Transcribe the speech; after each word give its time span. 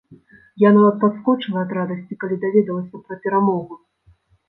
Я 0.63 0.71
нават 0.77 0.95
падскочыла 1.03 1.59
ад 1.65 1.71
радасці, 1.81 2.19
калі 2.25 2.35
даведалася 2.49 3.05
пра 3.07 3.23
перамогу! 3.27 3.83